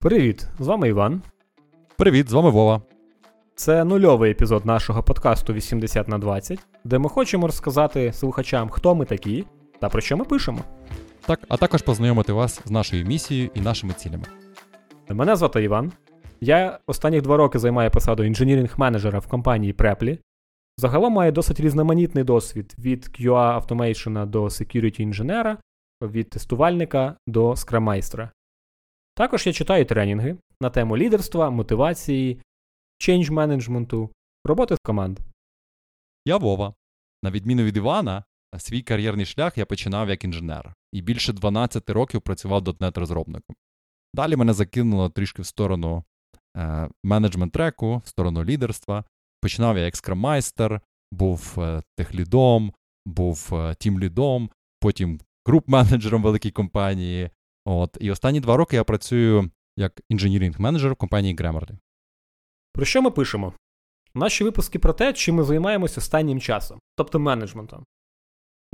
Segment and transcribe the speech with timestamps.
[0.00, 1.22] Привіт, з вами Іван.
[1.96, 2.82] Привіт, з вами Вова.
[3.54, 9.04] Це нульовий епізод нашого подкасту 80 на 20, де ми хочемо розказати слухачам, хто ми
[9.04, 9.44] такі
[9.80, 10.60] та про що ми пишемо.
[11.26, 14.24] Так, а також познайомити вас з нашою місією і нашими цілями.
[15.08, 15.92] Мене звати Іван.
[16.40, 20.18] Я останні два роки займаю посаду інженірінг-менеджера в компанії Preply.
[20.76, 25.58] Загалом маю досить різноманітний досвід від QA Automation до security інженера,
[26.02, 28.30] від тестувальника до скрамайстра.
[29.18, 32.40] Також я читаю тренінги на тему лідерства, мотивації,
[33.00, 34.10] change менеджменту,
[34.44, 35.18] роботи з команд.
[36.24, 36.74] Я Вова.
[37.22, 38.24] На відміну від Івана,
[38.58, 43.56] свій кар'єрний шлях я починав як інженер і більше 12 років працював .NET розробником.
[44.14, 46.04] Далі мене закинуло трішки в сторону
[46.56, 49.04] е, менеджмент треку, в сторону лідерства.
[49.40, 50.80] Починав я як скраммайстер,
[51.12, 52.72] був е, техлідом,
[53.06, 54.50] був е, тімлідом,
[54.80, 57.30] потім груп-менеджером великій компанії.
[57.70, 61.78] От, І останні два роки я працюю як інженірінг-менеджер в компанії Grammarly.
[62.72, 63.52] Про що ми пишемо?
[64.14, 67.84] Наші випуски про те, чим ми займаємося останнім часом, тобто менеджментом.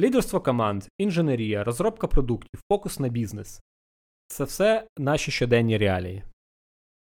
[0.00, 3.60] Лідерство команд, інженерія, розробка продуктів, фокус на бізнес
[4.26, 6.24] це все наші щоденні реалії.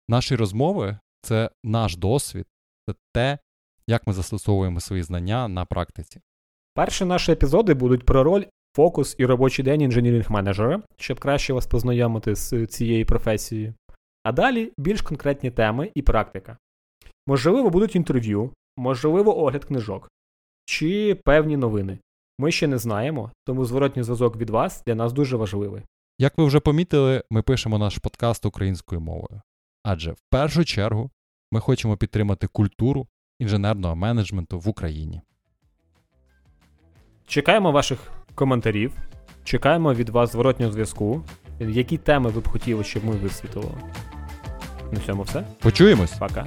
[0.08, 2.46] Наші розмови це наш досвід,
[2.88, 3.38] це те,
[3.88, 6.22] як ми застосовуємо свої знання на практиці.
[6.74, 8.46] Перші наші епізоди будуть про роль,
[8.76, 13.74] фокус і робочий день інженірінг-менеджера, щоб краще вас познайомити з цією професією.
[14.24, 16.58] А далі більш конкретні теми і практика.
[17.28, 20.10] Можливо, будуть інтерв'ю, можливо, огляд книжок
[20.66, 22.00] чи певні новини.
[22.40, 25.82] Ми ще не знаємо, тому зворотній зв'язок від вас для нас дуже важливий.
[26.20, 29.42] Як ви вже помітили, ми пишемо наш подкаст українською мовою.
[29.84, 31.12] Адже в першу чергу
[31.52, 33.08] ми хочемо підтримати культуру
[33.40, 35.22] інженерного менеджменту в Україні.
[37.28, 38.92] Чекаємо ваших коментарів,
[39.44, 41.22] чекаємо від вас зворотнього зв'язку,
[41.60, 43.72] які теми ви б хотіли, щоб ми висвітлили.
[44.92, 45.44] На цьому все.
[45.60, 46.12] Почуємось!
[46.12, 46.46] Пока.